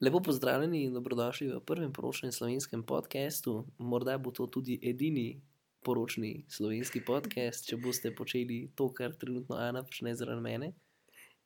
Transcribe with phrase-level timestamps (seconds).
[0.00, 3.64] Lepo pozdravljeni in dobrodošli v prvem poročnem slovenskem podkastu.
[3.78, 5.40] Morda bo to tudi edini
[5.80, 10.68] poročni slovenski podcast, če boste počeli to, kar trenutno Ana počne zaradi mene.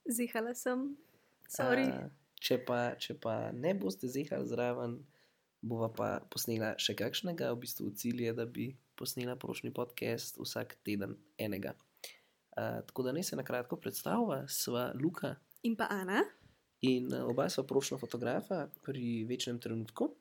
[0.02, 0.82] Zihala sem,
[1.46, 1.86] sorry.
[1.94, 2.08] A,
[2.42, 4.98] če, pa, če pa ne boste zihali zraven,
[5.62, 7.52] bova pa posnela še kakšnega.
[7.54, 11.76] V bistvu cilj je, da bi posnela poročni podcast vsak teden enega.
[12.58, 16.24] A, tako da naj se na kratko predstavlja, sva Luka In pa Ana.
[16.80, 20.14] In eh, oba sva poročna fotografa pri večnem trenutku.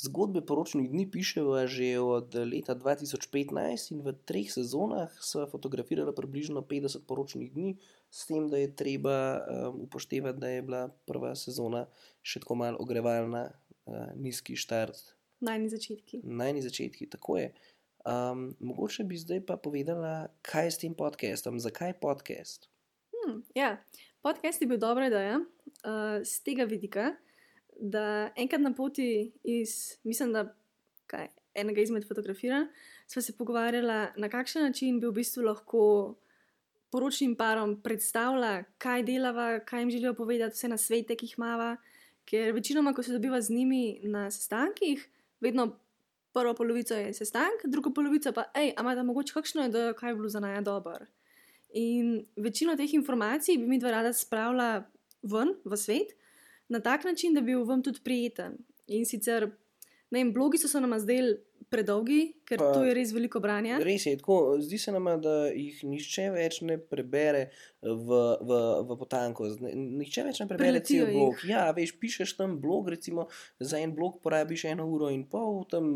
[0.00, 6.64] Zgodbe poročnih dni piševa že od leta 2015 in v treh sezonah sva fotografirala približno
[6.64, 7.76] 50 poročnih dni,
[8.08, 11.84] s tem, da je treba um, upoštevati, da je bila prva sezona
[12.24, 14.96] še tako malo ogrevalna, uh, nizki štart,
[15.40, 16.20] Najni začetki.
[16.24, 17.52] najni začetki, tako je.
[18.08, 22.68] Um, mogoče bi zdaj pa povedala, kaj je s tem podcastom, zakaj podcast.
[23.12, 23.76] Hmm, ja,
[24.24, 25.38] podcast je bil dobra ideja
[25.84, 27.12] uh, z tega vidika,
[27.80, 30.48] da enkrat na poti iz, mislim, da
[31.10, 32.68] kaj, enega izmed fotografiranj,
[33.10, 35.82] sva se pogovarjala, na kakšen način bi v bistvu lahko
[36.90, 41.76] poročnim parom predstavila, kaj delava, kaj jim želijo povedati, vse na svete, ki jih imava.
[42.26, 45.06] Ker večinoma, ko se dobiva z njimi na sestankih,
[45.40, 45.70] vedno
[46.32, 50.20] prvo polovico je sestank, drugo polovico pa, hej, a imate mogoče kakšno idejo, kaj bi
[50.20, 51.06] bilo za naj dobro.
[51.72, 54.82] In večino teh informacij bi mi dva rada spravila
[55.22, 56.14] ven, v svet,
[56.68, 58.58] na tak način, da bi bil vam tudi prijeten.
[58.86, 59.50] In sicer,
[60.10, 61.38] ne vem, blogi so se nam zdeli
[61.70, 63.76] predolgi, ker Pa- to je res veliko branja.
[63.78, 67.44] Res je, tako, zdi se nam, da jih nihče več ne prebere
[67.80, 68.08] v,
[68.42, 68.56] v,
[68.88, 69.46] v potanko.
[69.70, 71.20] Nihče več ne prebere Preletijo cel jih.
[71.20, 71.44] blog.
[71.46, 73.28] Ja, veš, pišeš tam blog, recimo
[73.62, 75.86] za en blog porabiš eno uro in pol, tam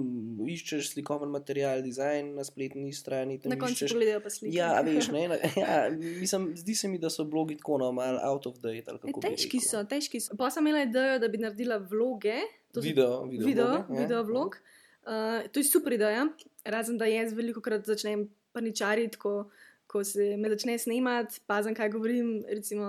[0.46, 3.40] iščeš slikoven material, dizajn na spletni strani.
[3.42, 4.54] Na koncu iščeš- pogledajo pa slike.
[4.54, 8.22] Ja, veš, ne, na- ja, mislim, zdi se mi, da so blogi tako no, malo
[8.22, 8.94] out of date.
[8.94, 10.36] E, težki so, težki so.
[10.38, 12.38] Pa sem imela idejo, da bi naredila vloge.
[12.74, 14.00] To so- Video, video, video, vloge, ja.
[14.02, 14.56] video vlog.
[15.04, 16.26] Uh, to je super ideja,
[16.64, 19.50] razen da jaz veliko krat začnem paničariti, ko,
[19.86, 22.38] ko se me začne snemati, pazem, kaj govorim.
[22.48, 22.88] Recimo,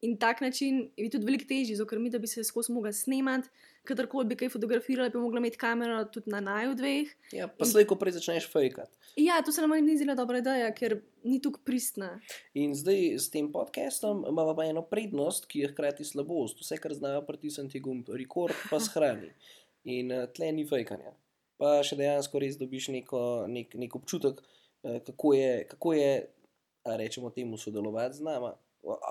[0.00, 2.92] in tak način je tudi veliko težji, zato ker mi, da bi se skozi mogla
[2.92, 3.48] snemati,
[3.88, 7.12] kadarkoli bi kaj fotografirala, bi mogla imeti kamero tudi na naju dveh.
[7.34, 8.90] Ja, pa slej, ko prej začneš fejkat.
[9.20, 12.10] Ja, to se nam ni zdela dobra ideja, ker ni tukaj pristna.
[12.58, 16.60] In zdaj s tem podcastom imamo pa eno prednost, ki je hkrati slabost.
[16.60, 19.32] Vse, kar znajo pritisniti gumb, rekord pa shrani.
[19.86, 21.14] In uh, tle ni fejkanja.
[21.56, 26.10] Pa še dejansko res dobiš neko, nek, nek občutek, uh, kako je, kako je
[26.96, 28.54] rečemo temu, sodelovati z nama.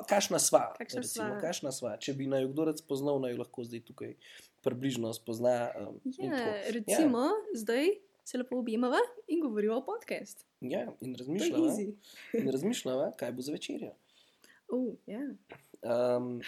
[0.08, 1.40] Kakšna sva, Kakšna recimo, sva.
[1.41, 1.94] kakšna sva.
[2.00, 4.13] Če bi naj kdo rad spoznal, naj jo lahko zdaj tukaj
[4.63, 5.72] približno spozna.
[5.75, 6.74] Um, Ja, tako.
[6.74, 7.90] recimo, zdaj
[8.25, 8.97] se lepo objemava
[9.28, 10.46] in govoriva o podkastu.
[10.62, 11.74] ja, in razmišljava,
[12.34, 13.91] in razmišljava, kaj bo za večerjo.
[14.72, 15.22] Uh, ja.
[15.86, 16.42] Um,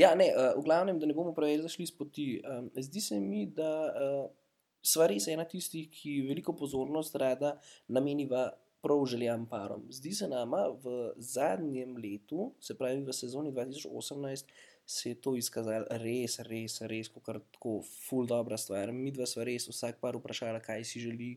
[0.00, 2.40] ja, ne, uh, v glavnem, da ne bomo preveč zašli s poti.
[2.46, 4.30] Um, zdi se mi, da uh,
[4.82, 7.58] sva res ena tistih, ki veliko pozornost rada
[7.88, 8.46] nameniva
[8.82, 9.86] prav željam parom.
[9.90, 14.44] Zdi se nama v zadnjem letu, se pravi v sezoni 2018,
[14.86, 18.92] se je to izkazalo res, res, res, kot tako ful dobra stvar.
[18.92, 21.36] Mi dva sva res vsak par vprašala, kaj si želi,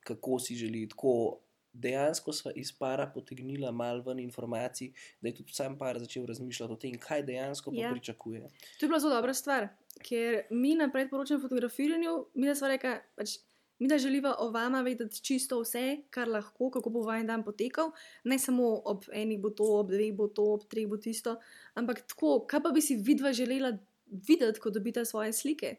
[0.00, 0.86] kako si želi.
[0.88, 1.40] Tako
[1.76, 6.72] dejansko sva iz para potegnila malo ven informacij, da je tudi sam par začel razmišljati
[6.72, 7.90] o tem, kaj dejansko Ja.
[7.92, 8.40] pričakuje.
[8.78, 9.68] To je bila zelo dobra stvar,
[10.02, 13.36] ker mi na predporočnem fotografiranju, mi da smo rekli, pač,
[13.78, 17.90] mi da želiva o vama vedeti čisto vse, kar lahko, kako bo vajen dan potekal.
[18.24, 21.36] Ne samo ob enih bo to, ob dveh bo to, ob treh bo tisto,
[21.74, 23.74] ampak tako, kaj pa bi si vidva želela
[24.06, 25.76] videti, ko dobite svoje slike.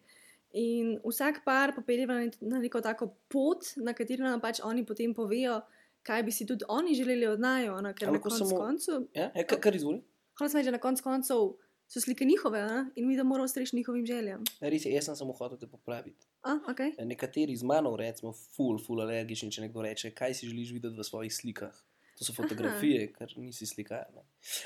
[0.53, 5.61] In vsak par popeljeva na, neko tako pot, na katero nam pač oni potem povejo,
[6.03, 9.07] kaj bi si tudi oni želeli od najo, ker A na koncu samo- koncev.
[9.13, 10.01] Ja, ja kar, kar izvoli.
[10.37, 12.85] Sem reči, na koncu koncev so slike njihove a?
[12.95, 14.43] in mi da moramo streči njihovim željam.
[14.59, 16.27] Res je, jaz sem samo hotel te popraviti.
[16.41, 17.05] A, okay.
[17.05, 21.03] Nekateri z mano, recimo, ful, ful alergični, če nekdo reče, kaj si želiš videti v
[21.03, 21.83] svojih slikah.
[22.17, 24.05] To so fotografije, ker nisi slikar.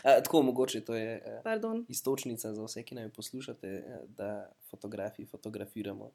[0.04, 1.86] A, tako, mogoče to je eh, Pardon.
[1.90, 6.12] istočnica za vse, ki naj poslušate, eh, da fotografi fotografiramo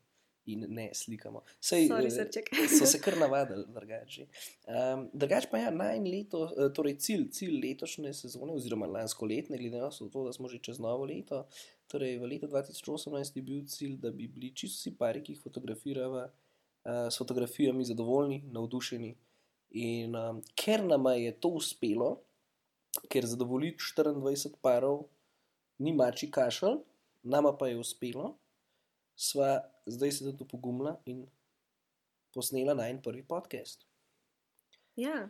[0.47, 1.43] in ne slikamo.
[1.61, 4.27] Sej, Sorry, eh, so se kar navadili, drugače.
[4.67, 9.27] Um, drugač pa je ja, najn leto, eh, torej cilj, cilj letošnje sezone, oziroma lansko
[9.27, 11.45] letne, glede na to, da smo že čez novo leto.
[11.91, 15.43] Torej, v letu 2018 je bil cilj, da bi bili čisto vsi pari, ki jih
[15.43, 19.15] fotografiramo, uh, s fotografijami zadovoljni, navdušeni.
[19.83, 22.17] In um, ker nam je to uspelo,
[23.11, 25.05] ker zadovoljiti 24 parov
[25.79, 26.81] ni mači kašelj,
[27.23, 28.37] nama pa je uspelo,
[29.17, 31.27] sva zdaj se tudi pogumila in
[32.35, 33.87] posnela najn prvi podcast.
[34.97, 35.29] Ja,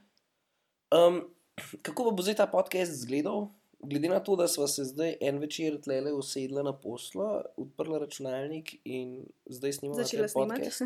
[0.94, 1.34] Um,
[1.82, 3.48] kako bo zdaj ta podcast izgledal?
[3.80, 8.76] glede na to, da smo se zdaj en večer tlele usedli na poslo, odprli računalnik
[8.84, 10.82] in zdaj snimamo Začela ta podcast,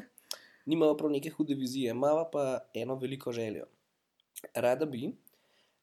[0.67, 3.67] nimamo prav neke hude vizije, imamo pa eno veliko željo.
[4.55, 5.12] Rada bi,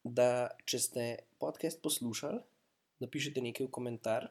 [0.03, 2.39] da če ste podcast poslušali,
[2.99, 4.29] napišete nekaj v komentar,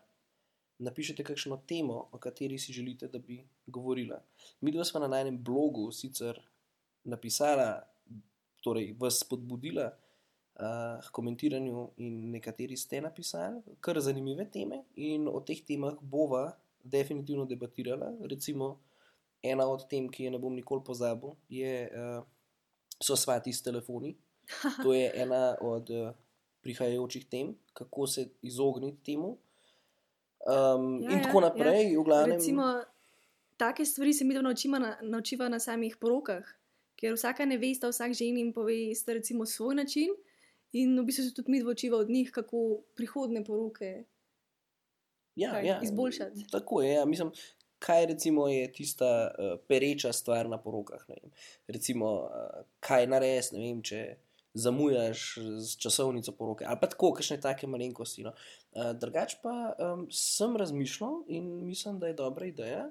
[0.79, 4.21] napišete kakšno temo, o kateri si želite, da bi govorila.
[4.61, 6.41] Mi dva smo na najnem blogu sicer
[7.05, 7.83] napisala,
[8.63, 15.41] torej vas spodbudila uh, k komentiranju, in nekateri ste napisali kar zanimive teme, in o
[15.41, 16.51] teh temah bova
[16.85, 18.13] definitivno debatirala.
[18.31, 18.77] Recimo,
[19.43, 22.25] ena od tem, ki je ne bom nikoli pozabil, je, uh,
[23.03, 24.17] so svati s telefoni.
[24.85, 26.11] To je ena od uh,
[26.63, 29.37] prihajajočih tem, kako se izogniti temu.
[30.47, 32.01] Um, Ja, in ja, tako naprej, ja.
[32.01, 32.37] v glavnem.
[32.39, 32.63] Recimo,
[33.57, 36.47] take stvari se mi dobro naučiva na, naučiva na samih porokah,
[36.97, 40.15] ker vsaka nevesta, vsak ženin pove sta recimo svoj način
[40.73, 44.05] in v bistvu se tudi mi dvočiva od njih, kako prihodne poroke.
[45.35, 46.47] ja, kaj, ja, izboljšati.
[46.51, 46.93] Tako je.
[46.93, 47.05] Ja.
[47.05, 47.31] Mislim,
[47.79, 51.09] kaj recimo je tista uh, pereča stvar na porokah?
[51.09, 51.17] ne.
[51.69, 52.31] Recimo, uh,
[52.81, 54.17] kaj narediti, ne če
[54.57, 58.25] zamujaš z časovnico poroke ali pa tako, kakšne take malenkosti.
[58.25, 58.33] No.
[58.73, 62.87] Uh, drugač pa um, sem razmišljal in mislim, da je dobra ideja.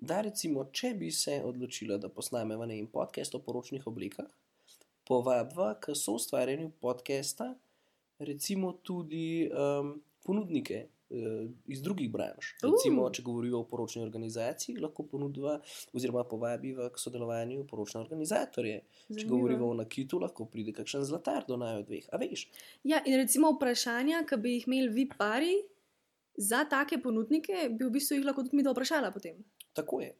[0.00, 4.30] Da, recimo, če bi se odločila, da posnamemo ne vem, podcast o poročnih oblikah,
[5.04, 7.50] povabva k soustvarjanju podcasta,
[8.18, 10.86] recimo tudi um, ponudnike
[11.66, 12.52] iz drugih branž.
[12.62, 13.12] Recimo, Uh.
[13.12, 15.56] če govorijo o poročni organizaciji, lahko ponudva
[15.92, 18.80] oziroma povabiva k sodelovanju poročne organizatorje.
[19.08, 19.36] Če Zanimivo.
[19.36, 22.06] govorimo o nakitu, lahko pride kakšen zlatar do naju dveh.
[22.12, 22.46] A veš?
[22.84, 25.56] Ja, in recimo vprašanja, ki bi jih imeli vi pari
[26.36, 29.42] za take ponudnike, bi v bistvu jih lahko tudi mi da vprašala potem.
[29.74, 30.14] Tako je.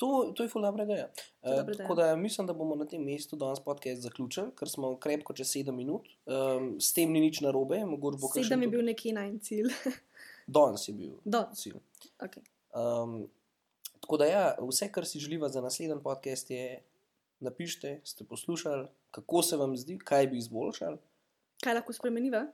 [0.00, 1.02] To, to je ful je
[1.42, 4.94] Uh, dobra tako da mislim, da bomo na tem mestu danes podcast zaključili, ker smo
[4.96, 6.08] krepko čez 7 minut.
[6.24, 7.82] Um, s tem ni nič narobe,
[8.44, 9.68] Sedem je bil neki naj cilj.
[10.56, 11.60] Danes je bil Danes.
[11.60, 11.76] cilj.
[12.18, 12.40] Okay.
[12.72, 13.28] Um,
[14.00, 16.80] tako da, ja, vse, kar si želiva za naslednji podcast, je,
[17.40, 20.96] napišite, ste poslušali, kako se vam zdi, kaj bi izboljšali,
[21.60, 22.46] Kaj lahko spremeniva?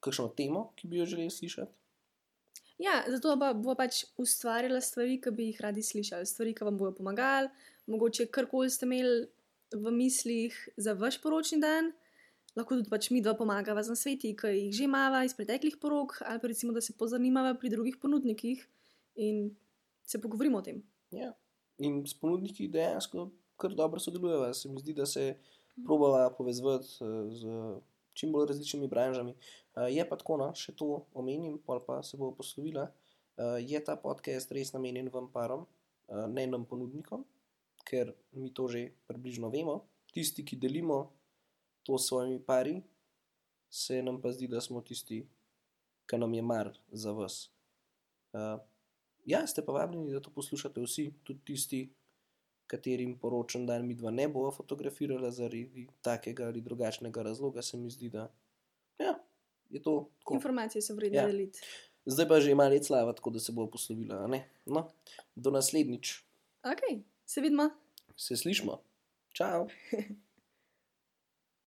[0.00, 1.72] kakšno temo, ki bi jo želeli slišati.
[2.78, 6.78] Ja, zato pa bo pač ustvarjala stvari, ki bi jih radi slišali, stvari, ki vam
[6.78, 7.50] bodo pomagali,
[7.86, 9.26] mogoče karkoli ste imeli
[9.74, 11.92] v mislih za vaš poročni dan.
[12.54, 16.20] Lahko tudi pač mi dva pomagava z nasveti, ki jih že imamo iz preteklih porok,
[16.22, 18.62] ali pa recimo, da se pozanimava pri drugih ponudnikih
[19.16, 19.48] in
[20.06, 20.82] se pogovorimo o tem.
[21.10, 21.32] Ja.
[21.78, 24.52] In s ponudniki dejansko kar dobro sodelujeva.
[24.54, 25.34] Se mi zdi, da se
[25.86, 27.46] probava povezati eh, z
[28.14, 29.34] čim bolj različnimi branžami.
[29.76, 32.88] Eh, Je pa tako, no, še to omenim, pol pa se bo poslovila.
[33.36, 35.66] Eh, Je ta podcast res namenjen vam parom,
[36.08, 37.24] eh, ne nam ponudnikom,
[37.84, 39.82] ker mi to že približno vemo.
[40.14, 41.10] Tisti, ki delimo
[41.82, 42.82] to s svojimi pari,
[43.68, 45.26] se nam pa zdi, da smo tisti,
[46.06, 47.50] ki nam je mar za vas.
[49.26, 51.80] Ja, ste pa vabljeni, da to poslušate vsi, tudi tisti,
[52.66, 57.90] katerim poročen dan mi dva ne bo fotografirala zaradi takega ali drugačnega razloga, se mi
[57.90, 58.28] zdi, da
[59.74, 60.34] je to tako.
[60.34, 61.26] Informacije so vredne Ja.
[61.26, 61.60] deliti.
[62.06, 64.28] Zdaj pa že ima let slava, tako da se bo poslovila.
[64.66, 64.88] No,
[65.34, 66.20] do naslednjič,
[66.62, 66.80] Ok,
[67.26, 67.70] se vidimo.
[68.16, 68.80] se slišmo.
[69.32, 69.68] Čau!